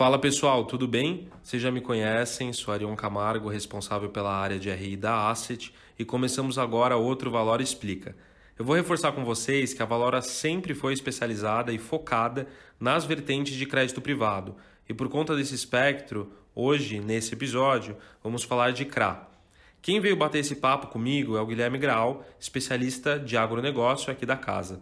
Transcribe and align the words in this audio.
Fala 0.00 0.18
pessoal, 0.18 0.64
tudo 0.64 0.88
bem? 0.88 1.28
Vocês 1.42 1.60
já 1.60 1.70
me 1.70 1.82
conhecem, 1.82 2.54
sou 2.54 2.72
Arion 2.72 2.96
Camargo, 2.96 3.50
responsável 3.50 4.08
pela 4.08 4.34
área 4.34 4.58
de 4.58 4.70
RI 4.70 4.96
da 4.96 5.28
Asset 5.28 5.74
e 5.98 6.06
começamos 6.06 6.56
agora 6.56 6.96
outro 6.96 7.30
Valora 7.30 7.62
Explica. 7.62 8.16
Eu 8.58 8.64
vou 8.64 8.74
reforçar 8.74 9.12
com 9.12 9.26
vocês 9.26 9.74
que 9.74 9.82
a 9.82 9.84
Valora 9.84 10.22
sempre 10.22 10.72
foi 10.72 10.94
especializada 10.94 11.70
e 11.70 11.78
focada 11.78 12.46
nas 12.80 13.04
vertentes 13.04 13.54
de 13.54 13.66
crédito 13.66 14.00
privado 14.00 14.56
e 14.88 14.94
por 14.94 15.10
conta 15.10 15.36
desse 15.36 15.54
espectro, 15.54 16.32
hoje, 16.54 16.98
nesse 16.98 17.34
episódio, 17.34 17.94
vamos 18.24 18.42
falar 18.42 18.72
de 18.72 18.86
CRA. 18.86 19.28
Quem 19.82 20.00
veio 20.00 20.16
bater 20.16 20.38
esse 20.38 20.56
papo 20.56 20.86
comigo 20.86 21.36
é 21.36 21.42
o 21.42 21.46
Guilherme 21.46 21.76
Graal, 21.76 22.24
especialista 22.40 23.18
de 23.18 23.36
agronegócio 23.36 24.10
aqui 24.10 24.24
da 24.24 24.38
casa. 24.38 24.80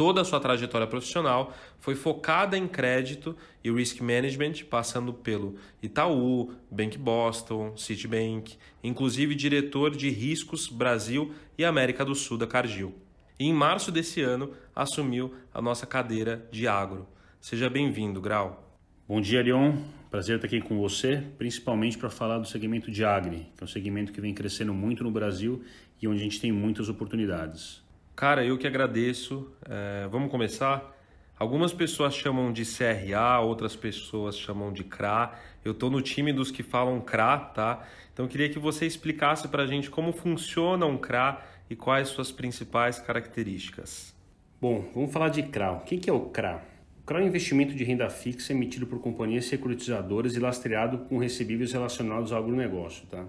Toda 0.00 0.22
a 0.22 0.24
sua 0.24 0.40
trajetória 0.40 0.86
profissional 0.86 1.54
foi 1.78 1.94
focada 1.94 2.56
em 2.56 2.66
crédito 2.66 3.36
e 3.62 3.70
risk 3.70 4.00
management, 4.00 4.64
passando 4.70 5.12
pelo 5.12 5.56
Itaú, 5.82 6.54
Bank 6.70 6.96
Boston, 6.96 7.76
Citibank, 7.76 8.56
inclusive 8.82 9.34
diretor 9.34 9.94
de 9.94 10.08
riscos 10.08 10.68
Brasil 10.68 11.34
e 11.58 11.66
América 11.66 12.02
do 12.02 12.14
Sul 12.14 12.38
da 12.38 12.46
Cargill. 12.46 12.94
E 13.38 13.44
em 13.44 13.52
março 13.52 13.92
desse 13.92 14.22
ano 14.22 14.54
assumiu 14.74 15.34
a 15.52 15.60
nossa 15.60 15.86
cadeira 15.86 16.48
de 16.50 16.66
agro. 16.66 17.06
Seja 17.38 17.68
bem-vindo, 17.68 18.22
Grau. 18.22 18.74
Bom 19.06 19.20
dia, 19.20 19.42
Leon. 19.42 19.74
Prazer 20.10 20.36
estar 20.36 20.46
aqui 20.46 20.62
com 20.62 20.78
você, 20.78 21.22
principalmente 21.36 21.98
para 21.98 22.08
falar 22.08 22.38
do 22.38 22.48
segmento 22.48 22.90
de 22.90 23.04
agri, 23.04 23.48
que 23.54 23.62
é 23.62 23.64
um 23.64 23.68
segmento 23.68 24.12
que 24.14 24.20
vem 24.22 24.32
crescendo 24.32 24.72
muito 24.72 25.04
no 25.04 25.10
Brasil 25.10 25.62
e 26.00 26.08
onde 26.08 26.20
a 26.20 26.22
gente 26.22 26.40
tem 26.40 26.50
muitas 26.50 26.88
oportunidades. 26.88 27.89
Cara, 28.20 28.44
eu 28.44 28.58
que 28.58 28.66
agradeço. 28.66 29.50
É, 29.66 30.06
vamos 30.08 30.30
começar? 30.30 30.94
Algumas 31.38 31.72
pessoas 31.72 32.14
chamam 32.14 32.52
de 32.52 32.66
CRA, 32.66 33.40
outras 33.40 33.74
pessoas 33.74 34.38
chamam 34.38 34.70
de 34.70 34.84
CRA. 34.84 35.32
Eu 35.64 35.72
estou 35.72 35.88
no 35.88 36.02
time 36.02 36.30
dos 36.30 36.50
que 36.50 36.62
falam 36.62 37.00
CRA, 37.00 37.38
tá? 37.38 37.82
Então 38.12 38.26
eu 38.26 38.28
queria 38.28 38.50
que 38.50 38.58
você 38.58 38.84
explicasse 38.84 39.48
para 39.48 39.62
a 39.62 39.66
gente 39.66 39.88
como 39.88 40.12
funciona 40.12 40.84
um 40.84 40.98
CRA 40.98 41.40
e 41.70 41.74
quais 41.74 42.08
suas 42.08 42.30
principais 42.30 42.98
características. 42.98 44.14
Bom, 44.60 44.90
vamos 44.94 45.10
falar 45.14 45.30
de 45.30 45.44
CRA. 45.44 45.72
O 45.72 45.80
que 45.80 46.10
é 46.10 46.12
o 46.12 46.26
CRA? 46.26 46.62
O 47.02 47.06
CRA 47.06 47.20
é 47.20 47.22
um 47.22 47.26
investimento 47.26 47.74
de 47.74 47.84
renda 47.84 48.10
fixa 48.10 48.52
emitido 48.52 48.86
por 48.86 49.00
companhias 49.00 49.46
securitizadoras 49.46 50.36
e 50.36 50.38
lastreado 50.38 50.98
com 51.08 51.16
recebíveis 51.16 51.72
relacionados 51.72 52.32
ao 52.32 52.42
agronegócio, 52.42 53.06
tá? 53.06 53.24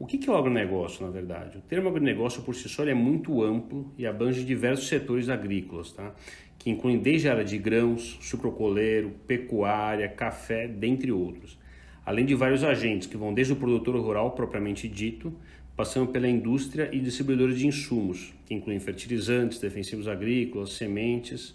O 0.00 0.06
que 0.06 0.26
é 0.26 0.32
o 0.32 0.34
agronegócio, 0.34 1.04
na 1.04 1.12
verdade? 1.12 1.58
O 1.58 1.60
termo 1.60 1.90
agronegócio 1.90 2.40
por 2.40 2.54
si 2.54 2.70
só 2.70 2.86
é 2.86 2.94
muito 2.94 3.42
amplo 3.42 3.92
e 3.98 4.06
abrange 4.06 4.42
diversos 4.42 4.88
setores 4.88 5.28
agrícolas, 5.28 5.92
tá? 5.92 6.14
que 6.58 6.70
incluem 6.70 6.98
desde 6.98 7.28
a 7.28 7.32
área 7.32 7.44
de 7.44 7.58
grãos, 7.58 8.16
sucrocoleiro, 8.22 9.10
pecuária, 9.26 10.08
café, 10.08 10.66
dentre 10.66 11.12
outros, 11.12 11.58
além 12.04 12.24
de 12.24 12.34
vários 12.34 12.64
agentes 12.64 13.08
que 13.08 13.16
vão 13.18 13.34
desde 13.34 13.52
o 13.52 13.56
produtor 13.56 13.94
rural 13.96 14.30
propriamente 14.30 14.88
dito, 14.88 15.34
passando 15.76 16.10
pela 16.10 16.26
indústria 16.26 16.88
e 16.90 16.98
distribuidores 16.98 17.58
de 17.58 17.66
insumos, 17.66 18.32
que 18.46 18.54
incluem 18.54 18.80
fertilizantes, 18.80 19.58
defensivos 19.58 20.08
agrícolas, 20.08 20.72
sementes, 20.72 21.54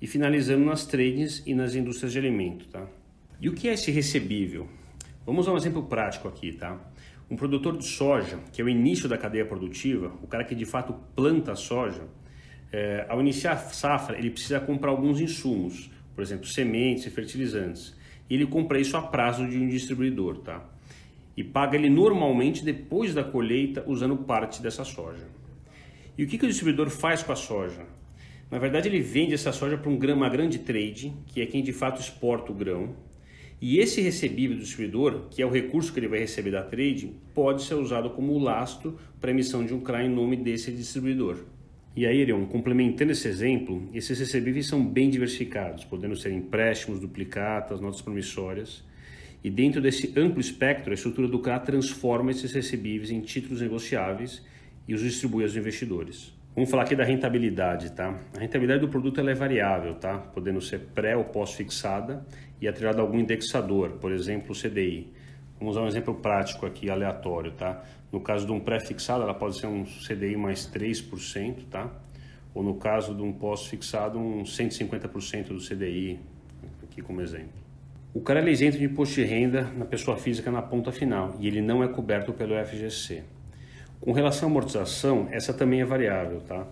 e 0.00 0.06
finalizando 0.06 0.64
nas 0.64 0.86
trades 0.86 1.42
e 1.44 1.54
nas 1.54 1.74
indústrias 1.74 2.12
de 2.12 2.20
alimento. 2.20 2.68
Tá? 2.68 2.86
E 3.40 3.48
o 3.48 3.52
que 3.52 3.68
é 3.68 3.72
esse 3.72 3.90
recebível? 3.90 4.68
Vamos 5.26 5.46
usar 5.46 5.52
um 5.52 5.56
exemplo 5.56 5.82
prático 5.82 6.28
aqui, 6.28 6.52
tá? 6.52 6.80
Um 7.30 7.36
produtor 7.36 7.76
de 7.76 7.84
soja, 7.84 8.40
que 8.52 8.60
é 8.60 8.64
o 8.64 8.68
início 8.68 9.08
da 9.08 9.16
cadeia 9.16 9.44
produtiva, 9.44 10.12
o 10.22 10.26
cara 10.26 10.44
que 10.44 10.54
de 10.54 10.64
fato 10.64 10.94
planta 11.14 11.52
a 11.52 11.56
soja, 11.56 12.02
é, 12.72 13.06
ao 13.08 13.20
iniciar 13.20 13.52
a 13.52 13.56
safra, 13.56 14.18
ele 14.18 14.30
precisa 14.30 14.58
comprar 14.60 14.90
alguns 14.90 15.20
insumos, 15.20 15.90
por 16.14 16.22
exemplo, 16.22 16.46
sementes 16.46 17.06
e 17.06 17.10
fertilizantes. 17.10 17.96
E 18.28 18.34
ele 18.34 18.46
compra 18.46 18.80
isso 18.80 18.96
a 18.96 19.02
prazo 19.02 19.46
de 19.46 19.58
um 19.58 19.68
distribuidor, 19.68 20.38
tá? 20.38 20.64
E 21.36 21.42
paga 21.42 21.76
ele 21.76 21.88
normalmente 21.88 22.64
depois 22.64 23.14
da 23.14 23.24
colheita 23.24 23.84
usando 23.86 24.16
parte 24.16 24.60
dessa 24.60 24.84
soja. 24.84 25.26
E 26.18 26.24
o 26.24 26.26
que, 26.26 26.36
que 26.36 26.44
o 26.44 26.48
distribuidor 26.48 26.90
faz 26.90 27.22
com 27.22 27.32
a 27.32 27.36
soja? 27.36 27.86
Na 28.50 28.58
verdade, 28.58 28.88
ele 28.88 29.00
vende 29.00 29.32
essa 29.32 29.52
soja 29.52 29.78
para 29.78 29.88
um, 29.88 29.96
uma 30.14 30.28
grande 30.28 30.58
trade, 30.58 31.14
que 31.26 31.40
é 31.40 31.46
quem 31.46 31.62
de 31.62 31.72
fato 31.72 32.00
exporta 32.00 32.50
o 32.50 32.54
grão, 32.54 32.94
e 33.60 33.78
esse 33.78 34.00
recebível 34.00 34.56
do 34.56 34.62
distribuidor, 34.62 35.28
que 35.30 35.42
é 35.42 35.46
o 35.46 35.50
recurso 35.50 35.92
que 35.92 36.00
ele 36.00 36.08
vai 36.08 36.20
receber 36.20 36.50
da 36.50 36.62
trade, 36.62 37.12
pode 37.34 37.62
ser 37.62 37.74
usado 37.74 38.08
como 38.10 38.38
lastro 38.38 38.98
para 39.20 39.30
emissão 39.30 39.64
de 39.66 39.74
um 39.74 39.80
CRA 39.80 40.02
em 40.02 40.08
nome 40.08 40.34
desse 40.34 40.72
distribuidor. 40.72 41.44
E 41.94 42.06
aí, 42.06 42.20
Irion, 42.20 42.46
complementando 42.46 43.12
esse 43.12 43.28
exemplo, 43.28 43.86
esses 43.92 44.18
recebíveis 44.18 44.66
são 44.66 44.82
bem 44.82 45.10
diversificados, 45.10 45.84
podendo 45.84 46.16
ser 46.16 46.32
empréstimos, 46.32 47.00
duplicatas, 47.00 47.80
notas 47.80 48.00
promissórias. 48.00 48.82
E 49.44 49.50
dentro 49.50 49.80
desse 49.80 50.10
amplo 50.16 50.40
espectro, 50.40 50.92
a 50.92 50.94
estrutura 50.94 51.28
do 51.28 51.40
CRA 51.40 51.58
transforma 51.58 52.30
esses 52.30 52.52
recebíveis 52.52 53.10
em 53.10 53.20
títulos 53.20 53.60
negociáveis 53.60 54.42
e 54.88 54.94
os 54.94 55.02
distribui 55.02 55.42
aos 55.42 55.54
investidores. 55.54 56.32
Vamos 56.54 56.70
falar 56.70 56.82
aqui 56.82 56.96
da 56.96 57.04
rentabilidade, 57.04 57.92
tá? 57.92 58.18
A 58.36 58.40
rentabilidade 58.40 58.80
do 58.80 58.88
produto 58.88 59.20
é 59.20 59.34
variável, 59.34 59.94
tá? 59.94 60.18
Podendo 60.18 60.60
ser 60.60 60.80
pré 60.94 61.16
ou 61.16 61.24
pós-fixada 61.24 62.26
e 62.60 62.68
atrelada 62.68 62.98
a 62.98 63.02
algum 63.02 63.18
indexador, 63.18 63.92
por 63.92 64.12
exemplo, 64.12 64.52
o 64.52 64.54
CDI. 64.54 65.12
Vamos 65.58 65.76
usar 65.76 65.84
um 65.84 65.88
exemplo 65.88 66.14
prático 66.14 66.66
aqui, 66.66 66.90
aleatório, 66.90 67.52
tá? 67.52 67.84
No 68.10 68.20
caso 68.20 68.46
de 68.46 68.52
um 68.52 68.60
pré-fixado, 68.60 69.22
ela 69.22 69.34
pode 69.34 69.58
ser 69.58 69.66
um 69.66 69.84
CDI 69.84 70.36
mais 70.36 70.66
3%, 70.66 71.66
tá? 71.70 71.90
Ou 72.54 72.62
no 72.62 72.74
caso 72.74 73.14
de 73.14 73.22
um 73.22 73.32
pós-fixado, 73.32 74.18
um 74.18 74.42
150% 74.42 75.48
do 75.48 75.58
CDI, 75.58 76.18
aqui 76.82 77.00
como 77.00 77.20
exemplo. 77.20 77.60
O 78.12 78.20
cara 78.20 78.40
é 78.40 78.50
isento 78.50 78.76
de 78.76 78.84
imposto 78.84 79.14
de 79.14 79.24
renda 79.24 79.62
na 79.76 79.84
pessoa 79.84 80.16
física 80.16 80.50
na 80.50 80.60
ponta 80.60 80.90
final 80.90 81.36
e 81.38 81.46
ele 81.46 81.62
não 81.62 81.84
é 81.84 81.88
coberto 81.88 82.32
pelo 82.32 82.54
FGC. 82.64 83.22
Com 84.00 84.12
relação 84.12 84.48
à 84.48 84.50
amortização, 84.50 85.28
essa 85.30 85.54
também 85.54 85.80
é 85.80 85.84
variável, 85.84 86.40
tá? 86.40 86.66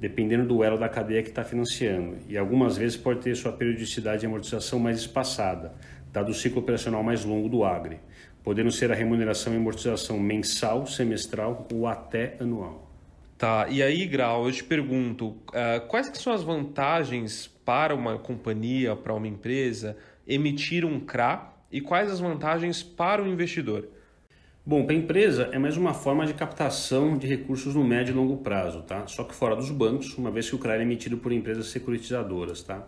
Dependendo 0.00 0.46
do 0.46 0.64
elo 0.64 0.78
da 0.78 0.88
cadeia 0.88 1.22
que 1.22 1.28
está 1.28 1.44
financiando, 1.44 2.16
e 2.26 2.38
algumas 2.38 2.78
vezes 2.78 2.96
pode 2.96 3.20
ter 3.20 3.36
sua 3.36 3.52
periodicidade 3.52 4.20
de 4.20 4.26
amortização 4.26 4.78
mais 4.78 4.98
espaçada, 4.98 5.74
dado 6.10 6.30
o 6.30 6.34
ciclo 6.34 6.60
operacional 6.60 7.02
mais 7.02 7.22
longo 7.22 7.50
do 7.50 7.62
Agri, 7.62 8.00
podendo 8.42 8.72
ser 8.72 8.90
a 8.90 8.94
remuneração 8.94 9.52
e 9.52 9.56
amortização 9.56 10.18
mensal, 10.18 10.86
semestral 10.86 11.68
ou 11.70 11.86
até 11.86 12.34
anual. 12.40 12.90
Tá, 13.36 13.66
e 13.68 13.82
aí, 13.82 14.06
Grau, 14.06 14.46
eu 14.46 14.52
te 14.52 14.64
pergunto, 14.64 15.28
uh, 15.28 15.86
quais 15.86 16.08
que 16.08 16.18
são 16.18 16.32
as 16.32 16.42
vantagens 16.42 17.46
para 17.64 17.94
uma 17.94 18.18
companhia, 18.18 18.96
para 18.96 19.14
uma 19.14 19.28
empresa, 19.28 19.96
emitir 20.26 20.84
um 20.84 20.98
CRA 21.00 21.54
e 21.70 21.80
quais 21.80 22.10
as 22.10 22.20
vantagens 22.20 22.82
para 22.82 23.22
o 23.22 23.28
investidor? 23.28 23.88
Bom, 24.64 24.84
para 24.84 24.94
a 24.94 24.98
empresa 24.98 25.48
é 25.52 25.58
mais 25.58 25.78
uma 25.78 25.94
forma 25.94 26.26
de 26.26 26.34
captação 26.34 27.16
de 27.16 27.26
recursos 27.26 27.74
no 27.74 27.82
médio 27.82 28.12
e 28.12 28.14
longo 28.14 28.36
prazo, 28.36 28.82
tá? 28.82 29.06
Só 29.06 29.24
que 29.24 29.34
fora 29.34 29.56
dos 29.56 29.70
bancos, 29.70 30.16
uma 30.18 30.30
vez 30.30 30.50
que 30.50 30.54
o 30.54 30.58
CRA 30.58 30.76
é 30.76 30.82
emitido 30.82 31.16
por 31.16 31.32
empresas 31.32 31.68
securitizadoras, 31.68 32.62
tá? 32.62 32.86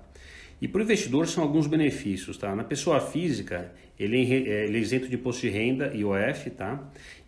E 0.61 0.69
para 0.69 0.81
o 0.81 0.82
investidor 0.82 1.27
são 1.27 1.43
alguns 1.43 1.66
benefícios, 1.66 2.37
tá? 2.37 2.55
Na 2.55 2.62
pessoa 2.62 3.00
física, 3.00 3.72
ele 3.99 4.19
é, 4.19 4.66
ele 4.66 4.77
é 4.77 4.81
isento 4.81 5.09
de 5.09 5.15
imposto 5.16 5.41
de 5.41 5.49
renda, 5.49 5.91
IOF, 5.94 6.50
tá? 6.50 6.78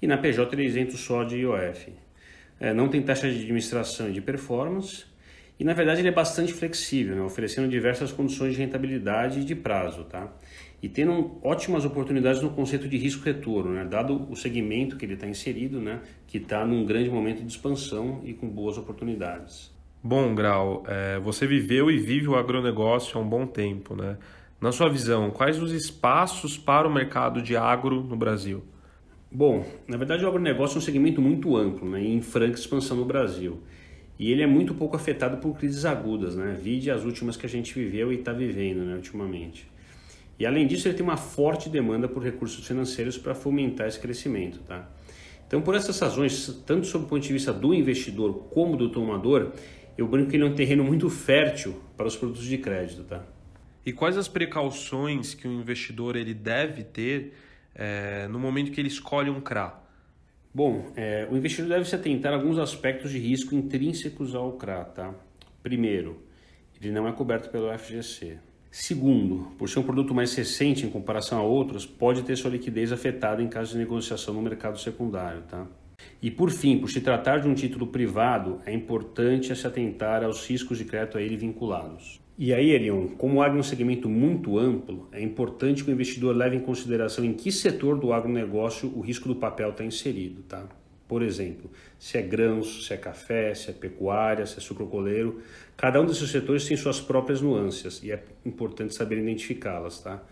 E 0.01 0.07
na 0.07 0.19
PJ 0.19 0.55
ele 0.55 0.63
é 0.63 0.67
isento 0.67 0.99
só 0.99 1.25
de 1.25 1.37
IOF. 1.37 1.95
É, 2.61 2.75
não 2.75 2.89
tem 2.89 3.01
taxa 3.01 3.31
de 3.31 3.41
administração 3.41 4.11
e 4.11 4.13
de 4.13 4.21
performance. 4.21 5.07
E 5.59 5.65
na 5.65 5.73
verdade 5.73 6.01
ele 6.01 6.09
é 6.09 6.13
bastante 6.13 6.53
flexível, 6.53 7.17
né? 7.17 7.23
oferecendo 7.23 7.69
diversas 7.69 8.13
condições 8.13 8.55
de 8.55 8.59
rentabilidade 8.59 9.41
e 9.41 9.45
de 9.45 9.55
prazo, 9.55 10.05
tá? 10.05 10.31
E 10.85 10.89
tendo 10.91 11.39
ótimas 11.43 11.87
oportunidades 11.87 12.43
no 12.43 12.51
conceito 12.51 12.87
de 12.87 12.99
risco-retorno, 12.99 13.73
né? 13.73 13.87
dado 13.87 14.31
o 14.31 14.37
segmento 14.37 14.99
que 14.99 15.07
ele 15.07 15.15
está 15.15 15.27
inserido, 15.27 15.81
né? 15.81 16.01
que 16.27 16.37
está 16.37 16.63
num 16.67 16.85
grande 16.85 17.09
momento 17.09 17.43
de 17.43 17.51
expansão 17.51 18.21
e 18.23 18.35
com 18.35 18.47
boas 18.47 18.77
oportunidades. 18.77 19.73
Bom, 20.03 20.35
Grau, 20.35 20.85
é, 20.87 21.19
você 21.19 21.47
viveu 21.47 21.91
e 21.91 21.97
vive 21.97 22.29
o 22.29 22.37
agronegócio 22.37 23.19
há 23.19 23.23
um 23.23 23.27
bom 23.27 23.47
tempo. 23.47 23.97
Né? 23.97 24.19
Na 24.61 24.73
sua 24.73 24.91
visão, 24.91 25.31
quais 25.31 25.59
os 25.63 25.73
espaços 25.73 26.59
para 26.59 26.87
o 26.87 26.93
mercado 26.93 27.41
de 27.41 27.57
agro 27.57 28.03
no 28.03 28.15
Brasil? 28.15 28.63
Bom, 29.33 29.65
na 29.89 29.97
verdade 29.97 30.23
o 30.23 30.29
agronegócio 30.29 30.77
é 30.77 30.79
um 30.81 30.83
segmento 30.83 31.19
muito 31.19 31.57
amplo 31.57 31.89
né? 31.89 32.05
em 32.05 32.21
franca 32.21 32.59
expansão 32.59 32.95
no 32.95 33.07
Brasil. 33.07 33.63
E 34.19 34.31
ele 34.31 34.43
é 34.43 34.47
muito 34.47 34.75
pouco 34.75 34.97
afetado 34.97 35.39
por 35.39 35.57
crises 35.57 35.87
agudas, 35.87 36.37
né? 36.37 36.55
vide 36.61 36.91
as 36.91 37.05
últimas 37.05 37.39
que 37.39 37.47
a 37.47 37.49
gente 37.49 37.73
viveu 37.73 38.13
e 38.13 38.17
está 38.17 38.35
vivendo 38.35 38.81
né, 38.81 38.97
ultimamente. 38.97 39.73
E 40.39 40.45
além 40.45 40.67
disso, 40.67 40.89
ele 40.89 40.97
tem 40.97 41.05
uma 41.05 41.17
forte 41.17 41.69
demanda 41.69 42.09
por 42.09 42.23
recursos 42.23 42.67
financeiros 42.67 43.17
para 43.17 43.35
fomentar 43.35 43.87
esse 43.87 44.01
crescimento. 44.01 44.61
Tá? 44.61 44.89
Então, 45.47 45.63
por 45.63 45.75
essas 45.75 45.99
razões, 46.01 46.63
tanto 46.67 46.87
sob 46.87 47.05
o 47.05 47.09
ponto 47.09 47.23
de 47.23 47.33
vista 47.33 47.53
do 47.53 47.73
investidor 47.73 48.49
como 48.51 48.77
do 48.77 48.91
tomador, 48.91 49.53
eu 49.97 50.09
brinco 50.09 50.31
que 50.31 50.37
ele 50.37 50.45
é 50.45 50.47
um 50.47 50.55
terreno 50.55 50.83
muito 50.83 51.09
fértil 51.09 51.81
para 51.97 52.07
os 52.07 52.17
produtos 52.17 52.45
de 52.45 52.59
crédito. 52.59 53.05
Tá? 53.05 53.25
E 53.87 53.93
quais 53.93 54.17
as 54.17 54.27
precauções 54.27 55.35
que 55.35 55.47
o 55.47 55.53
investidor 55.53 56.17
ele 56.17 56.35
deve 56.35 56.83
ter 56.83 57.35
é, 57.75 58.27
no 58.29 58.39
momento 58.39 58.73
que 58.73 58.81
ele 58.81 58.89
escolhe 58.89 59.31
um 59.31 59.41
CRA? 59.41 59.83
Bom, 60.53 60.93
é, 60.97 61.29
o 61.31 61.37
investidor 61.37 61.69
deve 61.69 61.85
se 61.85 61.95
atentar 61.95 62.33
a 62.33 62.37
alguns 62.37 62.59
aspectos 62.59 63.11
de 63.11 63.19
risco 63.19 63.55
intrínsecos 63.55 64.35
ao 64.35 64.53
CRA. 64.53 64.85
Tá? 64.85 65.15
Primeiro, 65.63 66.23
ele 66.81 66.91
não 66.91 67.07
é 67.07 67.13
coberto 67.13 67.51
pelo 67.51 67.77
FGC. 67.77 68.39
Segundo, 68.77 69.53
por 69.57 69.69
ser 69.69 69.79
um 69.79 69.85
produto 69.85 70.13
mais 70.13 70.35
recente 70.35 70.85
em 70.85 70.91
comparação 70.91 71.39
a 71.39 71.43
outros, 71.45 71.87
pode 71.87 72.25
ter 72.25 72.35
sua 72.35 72.51
liquidez 72.51 72.91
afetada 72.91 73.41
em 73.41 73.47
caso 73.47 73.71
de 73.71 73.79
negociação 73.79 74.35
no 74.35 74.43
mercado 74.43 74.81
secundário. 74.81 75.43
Tá? 75.43 75.65
E 76.21 76.29
por 76.29 76.51
fim, 76.51 76.81
por 76.81 76.91
se 76.91 77.01
tratar 77.01 77.39
de 77.39 77.47
um 77.47 77.55
título 77.55 77.87
privado, 77.87 78.61
é 78.67 78.75
importante 78.75 79.55
se 79.55 79.65
atentar 79.65 80.25
aos 80.25 80.45
riscos 80.45 80.77
de 80.77 80.85
crédito 80.87 81.17
a 81.17 81.23
ele 81.23 81.37
vinculados. 81.37 82.21
E 82.37 82.53
aí, 82.53 82.73
Erion, 82.73 83.07
como 83.17 83.39
o 83.39 83.43
agro 83.43 83.59
é 83.59 83.61
um 83.61 83.63
segmento 83.63 84.09
muito 84.09 84.59
amplo, 84.59 85.09
é 85.13 85.23
importante 85.23 85.85
que 85.85 85.91
o 85.91 85.93
investidor 85.93 86.35
leve 86.35 86.57
em 86.57 86.61
consideração 86.61 87.25
em 87.25 87.33
que 87.33 87.53
setor 87.53 87.97
do 87.97 88.13
agronegócio 88.13 88.93
o 88.97 89.01
risco 89.01 89.29
do 89.29 89.37
papel 89.37 89.71
está 89.71 89.85
inserido. 89.85 90.43
Tá? 90.43 90.67
Por 91.07 91.23
exemplo, 91.23 91.71
se 91.99 92.17
é 92.17 92.23
grãos, 92.23 92.87
se 92.87 92.95
é 92.95 92.97
café, 92.97 93.55
se 93.55 93.71
é 93.71 93.73
pecuária, 93.73 94.47
se 94.47 94.59
é 94.59 94.61
sucrocoleiro, 94.61 95.43
cada 95.77 96.01
um 96.01 96.07
desses 96.07 96.31
setores 96.31 96.67
tem 96.67 96.77
suas 96.77 97.01
próprias 97.01 97.41
nuances 97.41 98.03
e 98.03 98.11
é 98.11 98.23
importante 98.45 98.95
saber 98.95 99.19
identificá-las. 99.19 100.01
Tá? 100.01 100.23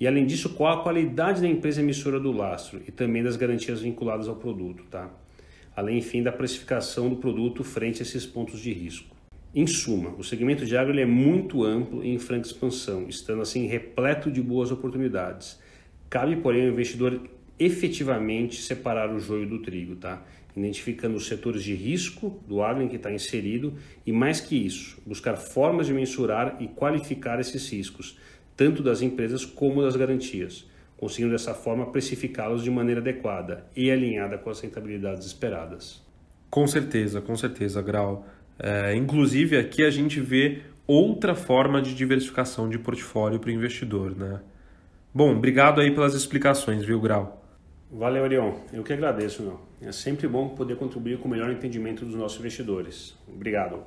E 0.00 0.06
além 0.06 0.26
disso, 0.26 0.50
qual 0.50 0.80
a 0.80 0.82
qualidade 0.82 1.40
da 1.40 1.48
empresa 1.48 1.80
emissora 1.80 2.18
do 2.18 2.32
lastro 2.32 2.82
e 2.86 2.92
também 2.92 3.22
das 3.22 3.36
garantias 3.36 3.80
vinculadas 3.80 4.28
ao 4.28 4.36
produto. 4.36 4.84
Tá? 4.90 5.10
Além, 5.76 5.98
enfim, 5.98 6.22
da 6.22 6.32
precificação 6.32 7.08
do 7.08 7.16
produto 7.16 7.62
frente 7.62 8.00
a 8.00 8.02
esses 8.02 8.26
pontos 8.26 8.60
de 8.60 8.72
risco. 8.72 9.14
Em 9.54 9.66
suma, 9.66 10.10
o 10.18 10.24
segmento 10.24 10.66
de 10.66 10.76
agro 10.76 10.98
é 10.98 11.06
muito 11.06 11.64
amplo 11.64 12.04
e 12.04 12.10
em 12.12 12.18
franca 12.18 12.46
expansão, 12.46 13.08
estando 13.08 13.40
assim 13.40 13.66
repleto 13.66 14.30
de 14.30 14.42
boas 14.42 14.70
oportunidades. 14.70 15.58
Cabe, 16.10 16.36
porém, 16.36 16.66
ao 16.66 16.72
investidor 16.72 17.22
efetivamente 17.58 18.60
separar 18.60 19.14
o 19.14 19.18
joio 19.18 19.48
do 19.48 19.60
trigo, 19.60 19.96
tá? 19.96 20.22
identificando 20.56 21.16
os 21.16 21.26
setores 21.26 21.62
de 21.62 21.74
risco 21.74 22.42
do 22.48 22.62
agro 22.62 22.82
em 22.82 22.88
que 22.88 22.96
está 22.96 23.12
inserido 23.12 23.74
e, 24.06 24.10
mais 24.10 24.40
que 24.40 24.56
isso, 24.56 24.98
buscar 25.04 25.36
formas 25.36 25.86
de 25.86 25.92
mensurar 25.92 26.56
e 26.58 26.66
qualificar 26.66 27.38
esses 27.38 27.70
riscos, 27.70 28.18
tanto 28.56 28.82
das 28.82 29.02
empresas 29.02 29.44
como 29.44 29.82
das 29.82 29.94
garantias, 29.96 30.66
conseguindo 30.96 31.32
dessa 31.32 31.52
forma 31.52 31.86
precificá-los 31.92 32.64
de 32.64 32.70
maneira 32.70 33.02
adequada 33.02 33.66
e 33.76 33.90
alinhada 33.90 34.38
com 34.38 34.48
as 34.48 34.60
rentabilidades 34.60 35.26
esperadas. 35.26 36.02
Com 36.48 36.66
certeza, 36.66 37.20
com 37.20 37.36
certeza, 37.36 37.82
Grau. 37.82 38.26
É, 38.58 38.94
inclusive, 38.94 39.58
aqui 39.58 39.84
a 39.84 39.90
gente 39.90 40.20
vê 40.20 40.62
outra 40.86 41.34
forma 41.34 41.82
de 41.82 41.94
diversificação 41.94 42.70
de 42.70 42.78
portfólio 42.78 43.38
para 43.38 43.50
o 43.50 43.52
investidor. 43.52 44.16
Né? 44.16 44.40
Bom, 45.12 45.36
obrigado 45.36 45.82
aí 45.82 45.90
pelas 45.90 46.14
explicações, 46.14 46.82
viu, 46.82 46.98
Grau? 46.98 47.45
Valeu, 47.90 48.24
Arion. 48.24 48.54
Eu 48.72 48.82
que 48.82 48.92
agradeço, 48.92 49.42
meu. 49.42 49.60
É 49.80 49.92
sempre 49.92 50.26
bom 50.26 50.48
poder 50.50 50.76
contribuir 50.76 51.18
com 51.18 51.28
o 51.28 51.30
melhor 51.30 51.50
entendimento 51.50 52.04
dos 52.04 52.14
nossos 52.14 52.38
investidores. 52.38 53.16
Obrigado. 53.28 53.84